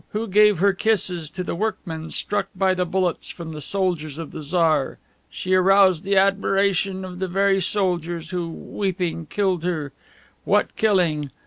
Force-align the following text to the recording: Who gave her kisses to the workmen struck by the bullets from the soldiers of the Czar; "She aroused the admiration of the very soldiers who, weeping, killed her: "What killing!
Who 0.13 0.27
gave 0.27 0.57
her 0.57 0.73
kisses 0.73 1.29
to 1.29 1.43
the 1.43 1.53
workmen 1.53 2.09
struck 2.09 2.47
by 2.55 2.73
the 2.73 2.87
bullets 2.87 3.29
from 3.29 3.53
the 3.53 3.61
soldiers 3.61 4.17
of 4.17 4.31
the 4.31 4.41
Czar; 4.41 4.97
"She 5.29 5.53
aroused 5.53 6.03
the 6.03 6.17
admiration 6.17 7.05
of 7.05 7.19
the 7.19 7.27
very 7.27 7.61
soldiers 7.61 8.31
who, 8.31 8.49
weeping, 8.49 9.27
killed 9.27 9.63
her: 9.63 9.93
"What 10.43 10.75
killing! 10.75 11.29